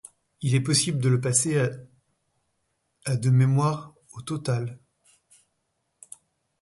[0.41, 1.61] Il est possible de le passer
[3.05, 4.79] à de mémoire au total.